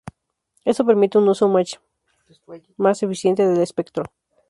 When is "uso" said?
1.29-1.47